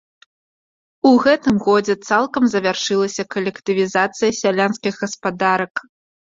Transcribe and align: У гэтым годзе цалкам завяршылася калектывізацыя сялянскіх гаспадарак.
У 1.09 1.09
гэтым 1.25 1.55
годзе 1.67 1.95
цалкам 2.09 2.43
завяршылася 2.53 3.27
калектывізацыя 3.35 4.31
сялянскіх 4.41 4.93
гаспадарак. 5.05 5.73